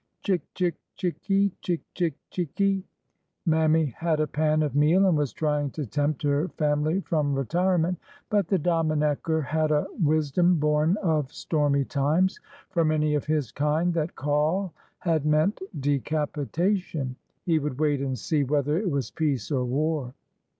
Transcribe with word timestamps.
''Chick— 0.25 0.41
chick— 0.55 0.77
chick 0.95 1.29
e 1.29 1.35
e! 1.43 1.51
Chick— 1.61 1.83
chick— 1.93 2.17
chick 2.31 2.59
e 2.59 2.63
e!" 2.77 2.83
Mammy 3.45 3.85
had 3.99 4.19
a 4.19 4.25
pan 4.25 4.63
of 4.63 4.73
meal 4.75 5.05
and 5.05 5.15
was 5.15 5.31
trying 5.31 5.69
to 5.69 5.85
tempt 5.85 6.23
her 6.23 6.47
family 6.47 7.01
from 7.01 7.35
retirement. 7.35 7.99
But 8.27 8.47
the 8.47 8.57
Dominecker" 8.57 9.43
had 9.53 9.69
a 9.69 9.85
wisdom 10.01 10.57
born 10.57 10.97
of 11.03 11.31
stormy 11.31 11.85
times. 11.85 12.39
For 12.71 12.83
many 12.83 13.13
of 13.13 13.25
his 13.25 13.51
kind 13.51 13.93
that 13.93 14.15
call 14.15 14.73
had 14.97 15.23
meant 15.23 15.59
decapitation. 15.79 17.15
He 17.45 17.59
would 17.59 17.79
wait 17.79 18.01
and 18.01 18.17
see 18.17 18.43
whether 18.43 18.79
it 18.79 18.89
was 18.89 19.11
peace 19.11 19.51
or 19.51 19.63
war. 19.65 20.15